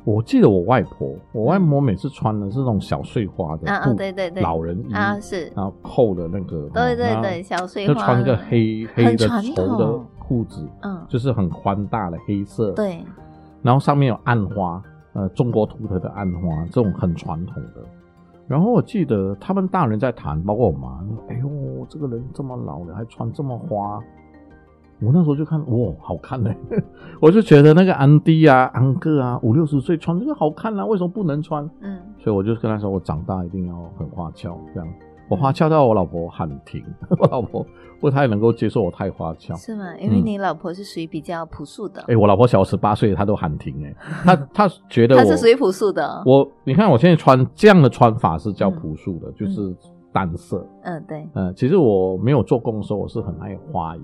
[0.07, 4.41] 我记得我外婆，我外婆每次穿的是那种小碎花的啊啊布对对对。
[4.41, 7.93] 老人衣啊是，然后扣的那个，对对对，小碎花。
[7.93, 13.03] 就穿一个黑黑的传绸的裤子，嗯，就是很宽大的黑色，对，
[13.61, 17.83] 然后上面有暗花，呃，中国图腾的暗花，这种很传统的。
[18.47, 23.99] 然后我记得他们大人在谈，包括我妈，哎呦，这个人这么老了还穿这么花，
[24.99, 26.51] 我那时候就看，哇，好看呢、
[27.21, 31.69] 我就觉得那个安迪啊、安哥啊，五六十岁穿这个好看啊，为什么不能穿？
[31.81, 34.89] 嗯，所以我就跟他说，我长大一定要很花俏，这样。
[35.29, 36.81] 我花俏到我老婆喊停，
[37.19, 37.65] 我老婆
[37.99, 39.53] 不太能够接受我太花俏。
[39.55, 39.83] 是吗？
[39.99, 49.75] 因为嗯你老婆是属于比较朴素的，哎、我老婆小我十八岁，她都喊停哎、她 她觉得我她是属于朴素的，我你看我现在穿这样的穿法是叫朴素的，就是
[50.13, 50.65] 单色。
[50.83, 54.01] 嗯，对，嗯，其实我没有做工的时候，我是很爱花衣，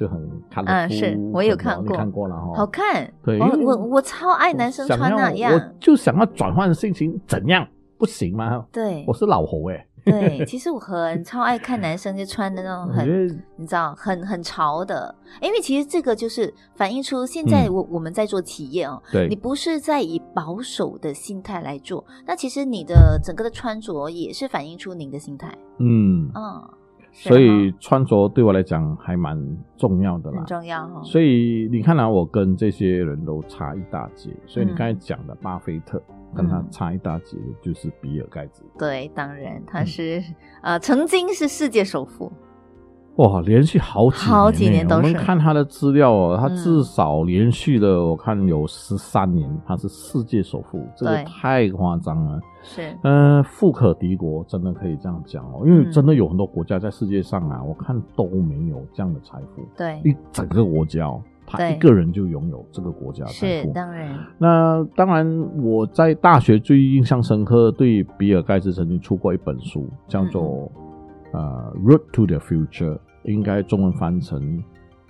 [0.00, 0.18] 就很
[0.50, 0.94] 看得出。
[0.94, 1.94] 嗯是我有看过。
[1.94, 2.54] 看过了哈。
[2.56, 7.66] 好看，对我我我超爱男生穿那我样，就想要转换心情，怎样？
[7.98, 8.64] 不行吗？
[8.72, 9.04] 对。
[9.06, 17.74] 我是老猴哎、对， 其实我很超爱看男生就穿的那种很，你知道，很很潮的，因为其实这个就是反映出现在嗯。
[17.74, 19.28] 我我们在做企业哦，对。
[19.28, 26.79] 你不是在以保守的心态来做，那其实你的整个的穿着也是反映出您的心态，嗯，嗯，是
[27.12, 29.38] 所以穿着对我来讲还蛮
[29.76, 30.38] 重要的啦。
[30.38, 30.46] 很。
[30.46, 36.02] 重要哈、哦，所以你看啊，我跟这些人都差一大截，所以你嗯刚才讲的巴菲特
[36.34, 36.68] 跟他嗯。
[36.70, 38.64] 差一大截的就是比尔盖茨。
[38.78, 39.86] 对，当然他嗯。
[39.86, 40.22] 是、
[40.62, 42.32] 呃曾经是世界首富，
[43.16, 46.56] 哇，连续好几年、好几年都我们看他的资料哦，他嗯。
[46.56, 51.24] 至少连续的，我看有十三年，他是世界首富，这个对。
[51.24, 52.40] 太夸张了。
[52.62, 52.96] 是。
[53.02, 55.92] 嗯、富可敌国，真的可以这样讲哦，因为嗯。
[55.92, 63.72] 真的有很多国家在世界上啊，我看都没有这样的财富，对，一整个国家哦，他一个人就拥有这个国家是富。
[63.72, 70.89] 当然，那当然，我在大学最印象深刻，对比尔盖茨曾经出过一本书，叫做嗯
[71.32, 74.62] 呃《Road to the Future》，应该中文翻成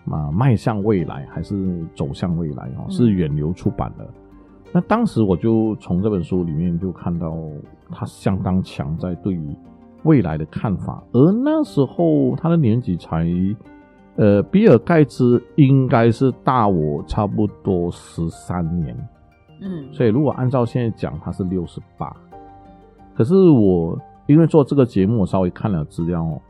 [0.07, 4.09] 啊、迈向未来还是走向未来哦，嗯是远流出版的。
[4.73, 7.37] 那当时我就从这本书里面就看到
[7.91, 9.57] 他相当强在对于
[10.05, 13.27] 未来的看法，而那时候他的年纪才
[14.17, 18.97] 呃，比尔盖茨应该是大我差不多十三年，
[19.61, 22.15] 嗯所以如果按照现在讲，他是六十八。
[23.15, 23.99] 可是我
[24.31, 26.41] 因为做这个节目，我稍微看了资料哦，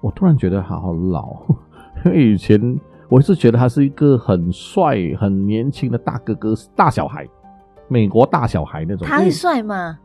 [0.00, 1.36] 我突然觉得他好老，
[2.04, 7.26] 因为以前我一直觉得他是一个很帅、很年轻的大哥哥、大小孩，
[7.88, 9.08] 美国大小孩那种。
[9.08, 9.98] 他是帅吗？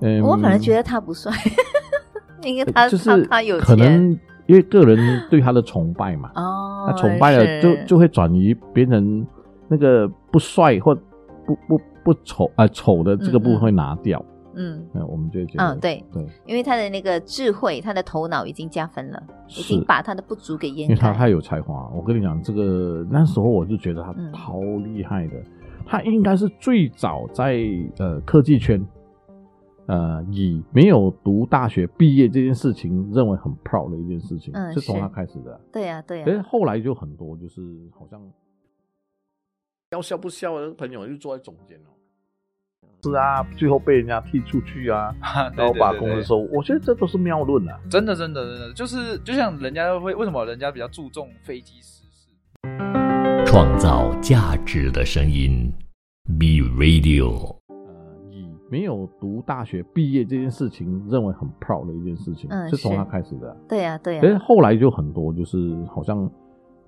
[0.00, 1.32] 嗯，我反而觉得他不帅，
[2.44, 4.10] 因为他就是他他有可能
[4.46, 4.98] 因为个人
[5.30, 9.26] 对他的崇拜嘛，哦，他崇拜了就就会转移别人
[9.68, 10.94] 那个不帅或
[11.46, 14.22] 不不不丑啊、丑的这个部分会拿掉，
[14.54, 20.94] 嗯那、我们就会觉得嗯对，对，因为他的那个智慧，他的头脑已经加分了，已经把他的不足给掩盖。
[20.94, 21.88] 因为他太有才华。
[21.94, 25.34] 我跟你讲，这个那时候我就觉得他嗯超厉害的，
[25.86, 27.60] 他应该是最早在
[27.98, 28.84] 呃科技圈。
[29.86, 37.60] 呃，以没有读大学毕业这件事情认为很 proud 的一件事情，嗯是从他开始的啊、对呀、对呀、可是后来就很多，就是
[37.98, 38.22] 好像
[39.90, 41.90] 要笑不笑的朋友就坐在中间哦。
[43.02, 45.14] 是啊，最后被人家踢出去啊，
[45.56, 46.38] 然后把公司收。
[46.52, 47.78] 我觉得这都是谬论啊。
[47.90, 52.28] 真的真的真的，就是就像人家会为什么人家比较注重飞机失事？
[53.46, 55.72] 创造价值的声音
[56.38, 57.56] ，B Radio。
[57.68, 57.74] 呃，
[58.30, 66.30] 以没有读大学毕业这件事情认为很 proud 的一件事情，嗯是从他开始的啊、对呀、对呀、可是后来就很多，就是好像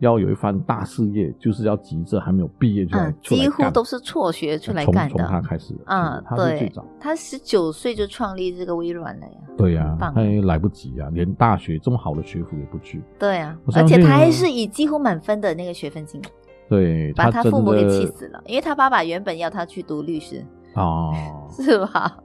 [0.02, 5.16] 要有一番大事业，就是要急着还没有毕业就几乎都是辍学出来干的。
[5.16, 9.32] 从他开始的，嗯，他是最对早。，他十九岁就创立这个微软了呀。
[9.56, 13.00] 对呀、棒他也来不及啊，连大学这么好的学府也不去。
[13.16, 16.20] 对啊，而且他还是以几乎满分的那个学分进，
[16.68, 21.14] 对把他父母给气死了，因为他爸爸原本要他去读律师，哦，
[21.56, 22.18] 是吧？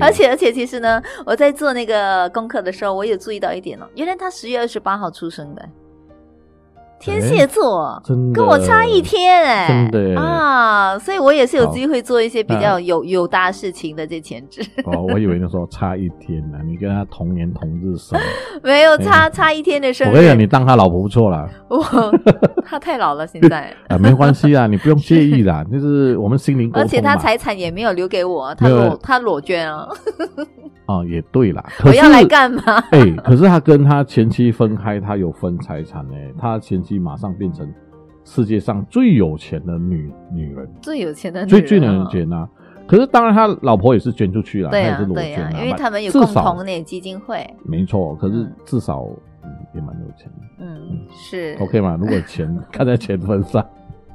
[0.00, 5.66] 而且而且，其实呢，我在做那个功课的时候，我也注意到一点哦，原来他十月二十八号出生的，
[7.00, 18.20] 天蝎座，真的跟我差一天哎，真的耶啊，所以我也是有机会做一些比较嗯有有大事情的这前置，哦，我以为那时候差一天呢、 你跟他同年同日生，
[18.62, 20.10] 没有差差一天的生日。
[20.10, 21.82] 我跟你讲，你当他老婆不错啦， 我
[22.66, 26.70] 他太老了，现在，啊，没关系啊，你不用介意啦，就是我们心灵。
[26.74, 28.80] 而且他财产也没有留给我，他没有。
[28.80, 29.88] 裸他裸捐啊，
[30.86, 32.62] 哦，也对啦，可是我要来干嘛？
[32.90, 37.72] 哎、可是他跟他前妻分开，他有分财产呢、他前妻马上变成
[38.24, 42.48] 世界上最有钱的女女人，最有钱的女最最人啊能捐啊。
[42.86, 48.16] 可是当然，他老婆也是捐出去了，对呀、他也是裸、捐啊，因为他们有共同的基金会，没错。
[48.16, 49.06] 可是嗯至少、
[49.44, 50.42] 嗯、也蛮有钱的。
[50.58, 51.96] 嗯，是 OK 嘛？
[52.00, 53.64] 如果钱 看在钱分上，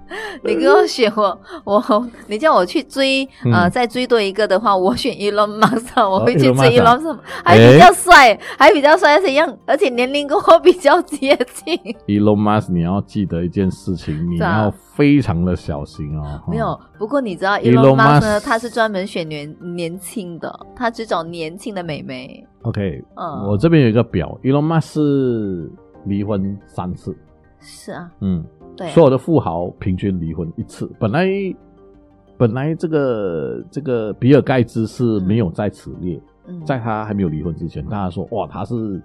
[0.44, 11.76] 你给我选我，我你叫我去追，呃，嗯再追多一个的话，我选 Elon Musk，啊 我会去追 Elon Musk，还比较帅，还比较帅，而且一样，而且年龄跟我比较接近。
[12.08, 16.41] Elon Musk，你要记得一件事情，你要非常的小心哦。
[16.48, 22.46] 没有，不过你知道 Elon Musk 呢，他是专门选年年轻的，他只找年轻的美眉。
[22.62, 23.48] OK，、嗯。
[23.48, 25.72] 我这边有一个表，Elon Musk 是
[26.06, 27.15] 离婚三次，
[27.60, 28.44] 是啊，嗯，
[28.76, 28.92] 对啊。
[28.92, 30.90] 所有的富豪平均离婚一次。
[31.00, 31.28] 本来
[32.38, 36.64] 本来这个这个比尔盖茨是没有在此列，嗯。
[36.66, 39.02] 在他还没有离婚之前，大家说哇他是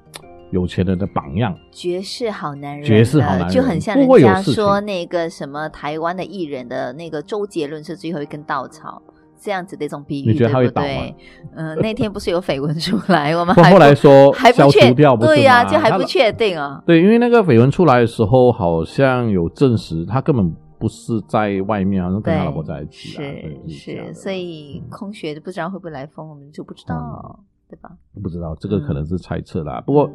[0.50, 3.50] 有钱人的榜样，绝世好男人，绝世好男人。
[3.50, 9.00] 就很像不人家说那个什么台湾的艺人的那个周杰伦是最后一根稻草。
[9.40, 11.14] 这样子的一种比喻，你觉得他会倒对？
[11.54, 16.82] 嗯、那天不是有绯闻出来，我们不还不后来说还不确消除掉，不对呀、吗就还不确定啊。
[16.86, 27.90] 对，因为那个绯闻出来的时候，好像有证实他根本不是在外面，好像跟他老婆在一起是是，所以嗯空穴不知道会不会来风，我们就不知道，对吧？
[28.22, 29.82] 不知道这个可能是猜测啦。
[29.86, 30.10] 不嗯过，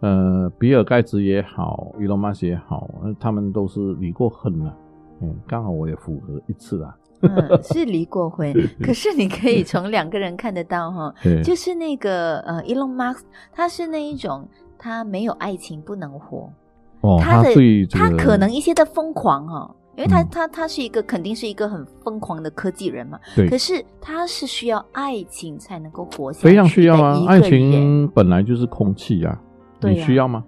[0.00, 4.76] 呃，比尔盖茨也好伊隆马斯也好，呃他们都是离过婚了，
[5.20, 6.94] 嗯，刚好我也符合一次啦。
[7.22, 8.52] 嗯， 是离过婚，
[8.82, 13.20] 可是你可以从两个人看得到哈， 对，就是那个呃，Elon Musk，
[13.52, 14.48] 他是那一种
[14.78, 16.52] 他没有爱情不能活，
[17.00, 20.28] 哦，他的对这个他可能一些的疯狂哦，因为他、嗯。
[20.30, 23.48] 他他是一个肯定是一个很疯狂的科技人嘛，对。
[23.48, 29.40] 可是他是需要爱情才能够活下去非常需要啊爱情本来就是空气啊、
[29.80, 30.00] 对呀。
[30.00, 30.44] 你需要吗？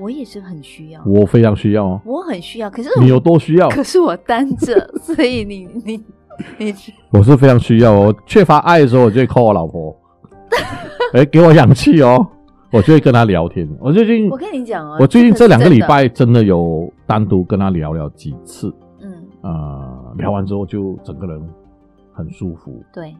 [0.00, 2.00] 我也是很需要，我非常需要哦。
[2.04, 3.68] 我很需要，可是你有多需要？
[3.70, 6.04] 可是我单着，所以你 你
[6.58, 6.74] 你
[7.12, 8.06] 我是非常需要哦。
[8.06, 9.96] 我缺乏爱的时候，我就会 call 我老婆，
[11.14, 12.26] 哎、给我氧气哦，
[12.72, 13.68] 我就会跟她聊天。
[13.80, 21.40] 我最近我跟你讲哦，我最近这两个礼，拜真的有单独跟她聊聊几次，嗯，呃，聊完之后就整个人
[22.12, 23.14] 很舒服，对，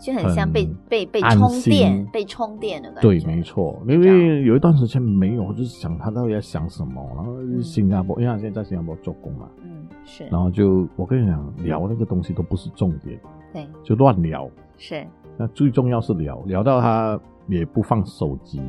[0.00, 3.02] 就很像被很被被充电、被充电的感觉。
[3.02, 7.06] 对，没错，因为有一段时间没有，我就是想他到底在想什么。
[7.14, 13.20] 然后新加坡，因为他现在在新加坡做工嘛，嗯，是，然后就我跟你讲，聊那个东西都不是重点，
[13.52, 14.48] 对，就乱聊。
[14.78, 18.62] 是，那最重要是聊，聊到他也不放手机，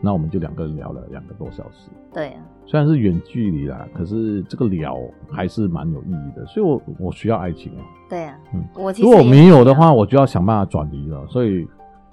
[0.00, 1.90] 那我们就两个人聊了两个多小时。
[2.12, 4.98] 对啊，虽然是远距离啦，可是这个聊
[5.30, 7.84] 还是蛮有意义的，所以我我需要爱情啊。
[8.08, 11.66] 对啊，嗯我其实如果没有的话，我就要想办法转移了，所以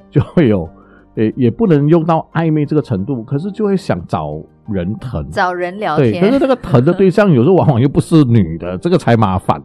[0.10, 0.70] 就会有，
[1.16, 5.30] 也也不能用到暧昧这个程度，可是就会想找人疼。
[5.32, 6.24] 找人聊对，天。
[6.24, 9.62] 可是这个疼的对象有时候往往又不是女的， 这个才麻烦。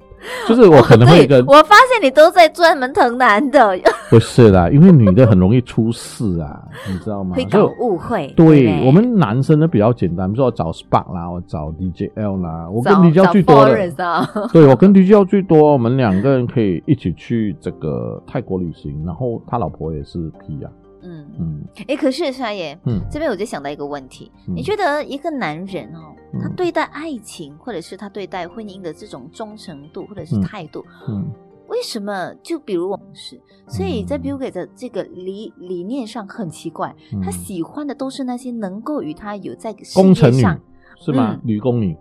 [0.47, 3.75] 就是我可能会跟对我发现你都在专门疼男的，
[4.11, 7.35] 不是啦，因为女的很容易出事啊， 你知道吗？
[7.35, 8.31] 会搞误会。
[8.37, 20.71] 对我们男生呢比较简单，比如说我找 Spark 啦，我找 DJL 啦，我跟找 DJL 最多找的对我跟 DJL 最多，我们两个人可以一起去这个泰国旅行，然后他老婆也是 P 啊，
[21.03, 21.65] 嗯，嗯。
[21.89, 23.01] 哎，可是沙爷，嗯。
[23.11, 24.55] 这边我就想到一个问题，嗯。
[24.55, 26.55] 你觉得一个男人哦，他嗯。
[26.57, 30.41] 对待爱情或者是他对待婚姻的这种忠诚度或者是嗯。
[30.43, 31.31] 态度，嗯。
[31.69, 34.23] 为什么就比如我们是，所以在嗯。
[34.23, 37.21] Bill Gates 的这个理理念上很奇怪，嗯。
[37.23, 40.59] 他喜欢的都是那些能够与他有在事工程上，
[40.99, 41.41] 是吗嗯？
[41.45, 41.97] 女工女，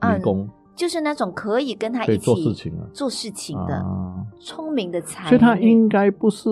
[0.00, 2.86] 嗯女工就是那种可以跟他一起做事情啊。
[2.94, 6.48] 做事情的、啊，聪明的才女，所以他应该不是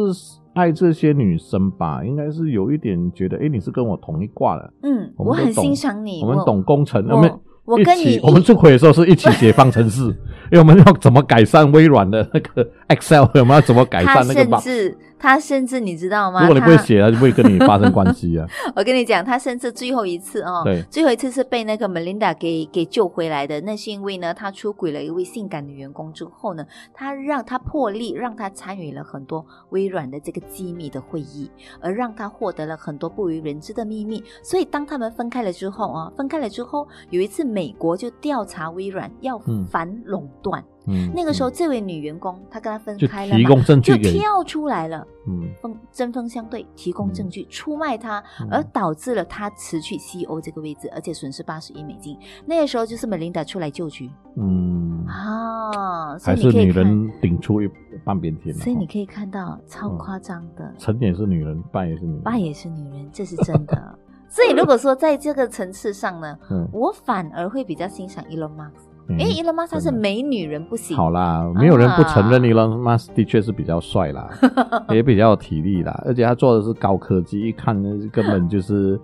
[0.57, 2.03] 爱这些女生吧？
[2.03, 7.33] 应该是有一点觉得，哎，你是跟我同一挂的，嗯，我很欣赏你，我们懂工程，我我们一
[7.67, 10.03] 我跟你起我们出轨的时候是一起解方程式，
[10.51, 14.61] 因为我们要怎么改善微软的那个 Excel，我们要怎么改善那个甚 bug。
[14.63, 16.41] 至他甚至你知道吗？
[16.43, 18.47] 如果你不会他写，他就不会跟你发生关系啊。
[18.77, 23.61] 我跟你讲，他甚至最后一次哦，对最后一次是被那个 Melinda 给给救回来的。
[23.62, 31.51] 那是因为呢，他出轨了一位性感的员工之后呢，他让他破例，让他参与了很多微软的这个机密的会议，
[31.81, 34.23] 而让他获得了很多不为人知的秘密。
[34.43, 40.62] 所以当他们分开了之后啊，分开了之后，有一次美国就调查微软要嗯反垄断。
[40.62, 40.76] 嗯，
[41.14, 41.53] 那个时候，嗯。
[41.55, 45.07] 这位女员工她跟他分开了，提供证据就跳出来了。
[45.26, 45.49] 嗯。
[45.61, 48.49] 锋针锋相对，提供证据出卖他，嗯。
[48.51, 52.16] 而导致了他辞去 CEO 这个位置，而且损失八十亿美金。
[52.45, 54.11] 那个时候就是 Melinda 出来救局。
[54.37, 57.70] 嗯，啊，所还是女人顶出一
[58.05, 62.22] 半边天所以你可以看到超嗯夸张的，成也是女人，败也是女人。
[62.22, 63.99] 败也是女人，这是真的。
[64.28, 74.29] 所以如果说在这个层次上呢，嗯，我反而会比较欣赏 Elon Musk，嗯因为 Elon Musk 他是美女人不行，好啦，没有人不承认啊 Elon Musk 的确是比较帅啦，
[74.91, 78.99] 也比较有体力啦，而且他做的是高科技，一看呢根本就是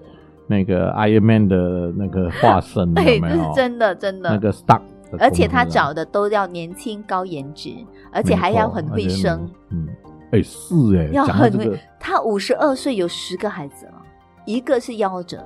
[0.48, 3.20] 那个 Iron Man 的那个化身，对？
[3.20, 4.30] 这是真的真的。
[4.30, 4.80] 那个 Stark，
[5.20, 7.70] 而且他找的都要年轻、高颜值，
[8.10, 9.86] 而且还要很会生。，嗯，
[10.32, 11.64] 哎、是哎、要很会。
[11.64, 13.92] 这个他五十二岁有十个孩子了，
[14.46, 15.38] 一个是夭折，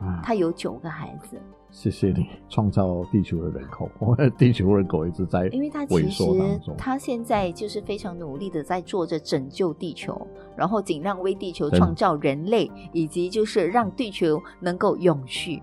[0.00, 1.36] 啊，他有九个孩子。
[1.72, 6.74] 谢谢你创造地球的人口， 我们的地球人口一直在因为他其萎缩当实中。
[6.76, 15.62] 他现在就是非常努力的在做着拯救地球，然后尽量为地球创造人类，以及就是让地球能够永续。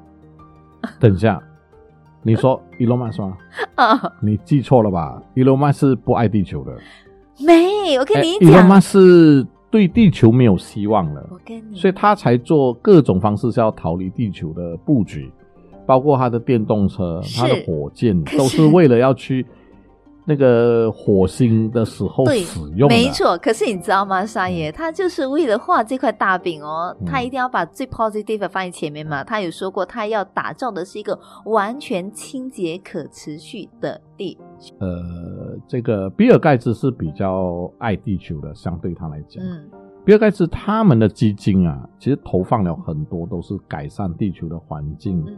[1.00, 1.42] 等一下，
[2.24, 3.38] 你说 Elon Musk 吗？
[3.76, 6.78] 啊，你记错了吧？Elon Musk 是不爱地球的。
[7.40, 15.30] 没，我跟你哎 Elon 讲，Musk 是对地球没有希望了，我跟你，所以他才做各种方式是要逃离地球的布局，
[15.88, 19.46] 包括他的电动车、是他的火箭，是都是为了要去
[20.26, 22.94] 那个火星的时候使用的。
[22.94, 29.24] 没错，可是你知道吗，沙爷，他就是为了画这块大饼哦，嗯他一定要把最 positive 放在前面嘛。
[29.24, 34.38] 他有说过，他要打造的是一个完全清洁可持续的地。
[34.80, 39.66] 呃，这个比尔盖茨是比较爱地球的，相对他来讲，嗯，
[40.04, 45.24] 比尔盖茨他们的基金啊，其实投放了很多都是改善地球的环境。
[45.26, 45.38] 嗯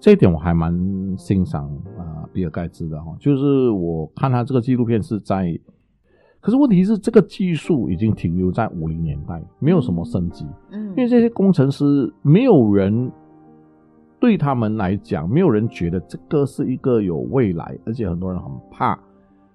[0.00, 0.74] 这一点我还蛮
[1.18, 1.66] 欣赏
[1.98, 5.54] 啊、比尔盖茨的哈，就是我看他这个纪录片是在，
[6.40, 10.88] 可是问题是这个技术已经停留在五零年代，没有什么升级，嗯。
[10.90, 13.12] 因为这些工程师没有人
[14.18, 18.98] 对他们来讲，没有人觉得这个是一个有未来，而且很多人很怕，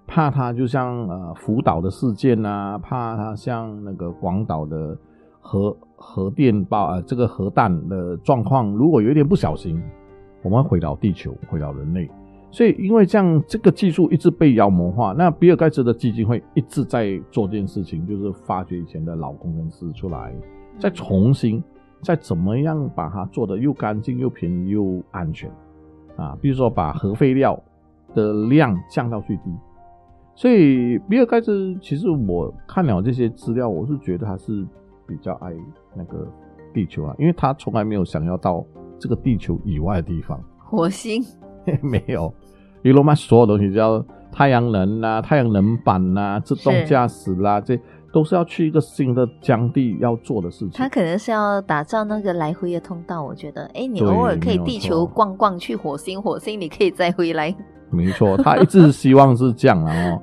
[0.05, 4.95] 怕它就像呃福岛的事件啊，怕它像那个广岛的
[5.41, 9.81] 核核电爆呃这个核弹的状况，如果有一点不小心，
[10.45, 12.07] 我们会毁掉地球，回到人类。
[12.51, 20.33] 所以，因为这样，这个技术一直被妖魔化，那比尔盖茨的基金会一直在做这件事情，就是发掘以前的老工程师出来，
[20.79, 21.61] 再重新
[22.01, 25.51] 再怎么样把它做得又干净又便宜又安全
[26.15, 27.59] 啊，比如说把核废料
[28.13, 29.51] 的量降到最低，
[30.35, 34.65] 所以比尔盖茨其实我看了这些资料，我是觉得他是
[35.05, 35.51] 比较爱
[35.93, 36.25] 那个
[36.71, 38.63] 地球啊，因为他从来没有想要到
[38.99, 41.23] 这个地球以外的地方，火星
[41.81, 42.33] 没有。
[42.83, 47.79] 伊隆马所有东西叫太阳能啦、太阳能板啦、自动是驾驶啦，这
[48.13, 50.71] 都是要去一个新的疆地要做的事情。
[50.73, 53.23] 他可能是要打造那个来回的通道。
[53.23, 57.55] 我觉得，哎，你偶尔可以地球逛逛，去火星，火星你可以再回来，
[57.89, 60.21] 没错，他一直希望是这样啊哦。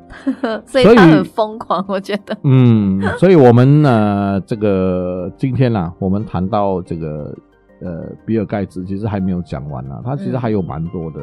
[0.65, 1.85] 所以所以他很疯狂。
[1.89, 7.37] 我觉得，嗯，所以我们呢，这个今天呢、我们谈到这个
[7.83, 11.21] 呃，比尔盖茨其实还没有讲完啊，他其实嗯还有蛮多的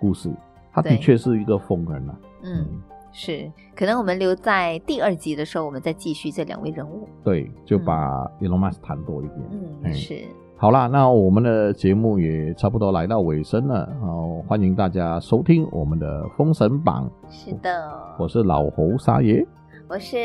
[0.00, 0.30] 故事。
[0.72, 2.14] 他的对确是一个疯人啊。
[2.42, 2.66] 嗯，
[3.10, 7.08] 是，可能我们留在第二集的时候，我们再继续这两位人物。
[7.24, 9.40] 对，就把 Elon Musk 谈多一点。
[9.50, 10.22] 嗯，哎是，
[10.58, 17.90] 好啦，那我们的节目也差不多来到尾声了，好，欢迎大家收听我们的《封神榜》，是的。
[18.18, 19.46] 我是老侯沙爷，
[19.88, 20.16] 我是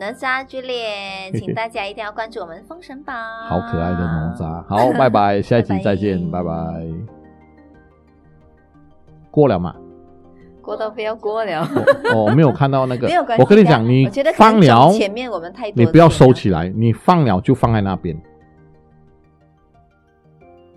[0.00, 3.14] 哪吒剧烈，谢谢请大家一定要关注我们《封神榜》。
[3.46, 6.50] 好可爱的哪吒，好，拜拜， 下一集再见，拜拜。
[9.30, 9.76] 过了嘛？
[10.62, 11.62] 过都不要过了。
[12.14, 13.42] 哦，我没有看到那个， 没有关系。
[13.42, 16.48] 我跟你讲，你放了，前面我们太多，你不要收起。
[16.48, 18.16] 来，你放了就放在那边，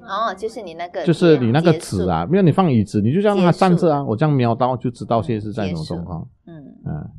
[0.01, 2.09] 哦，就是你那个，就是你那个纸。
[2.09, 6.27] 啊，没有你放椅子，你就让它站着啊，我这样瞄到就知道现在是在什么状况。
[6.45, 7.09] 嗯，嗯，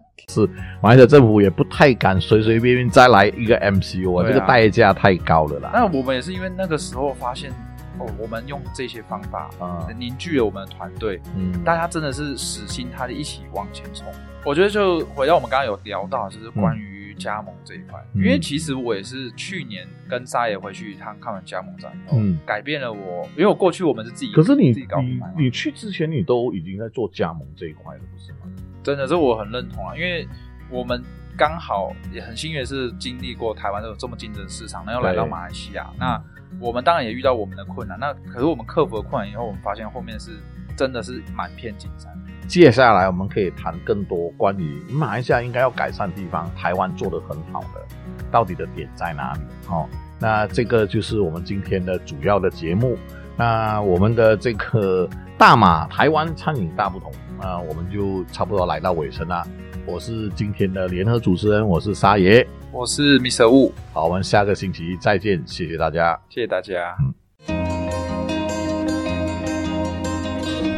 [0.28, 0.46] 是，
[0.82, 4.28] 马来西亚政府也不太敢随随便便再来一个 MCU 啊，啊。
[4.28, 5.70] 这个代价太高了啦。
[5.72, 7.50] 那我们也是因为那个时候发现，
[7.98, 9.86] 哦，我们用这些方法啊。
[9.96, 14.06] 凝聚了我们的团队，嗯，大家真的是死心塌地一起往前冲。
[14.44, 18.22] 我觉得就回到我们刚刚有聊到，就是关于加盟这一块，嗯。
[18.22, 22.38] 因为其实我也是去年跟沙爷回去一趟看完加盟展以后，嗯。
[22.44, 28.38] 改变了我，因为我过去我们是自己，可是你自己搞品你牌嘛，你去之前，你都已经在做加盟这一块了，不是吗？
[28.86, 30.24] 真的是我很认同啊，因为
[30.70, 31.02] 我们
[31.36, 36.22] 刚好也很幸运是经历过台湾这种这么竞争市场，然后来到马来西亚，那
[36.60, 40.38] 我们当然也遇到我们的困难，那可是我们克服了困难以后，我们发现后面是
[40.76, 42.12] 真的是满片金山。
[42.46, 47.84] 接下来我们可以谈更多关于马来西亚应该要改善的地方，台湾做得很好的，
[48.30, 49.40] 到底的点在哪里？
[49.68, 49.88] 哦，
[50.20, 52.96] 那这个就是我们今天的主要的节目。
[53.36, 59.46] 那我们的这个大马台湾餐饮大不同，那我们就差不多来到尾声啦。
[59.84, 62.46] 我是今天的联合主持人，我是沙爷。
[62.72, 63.44] 我是 Mr.
[63.44, 66.18] Wu，好，我们下个星期再见，谢谢大家。
[66.30, 66.96] 谢谢大家。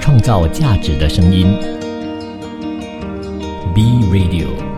[0.01, 1.57] 创造价值的声音。
[3.73, 4.78] B Radio。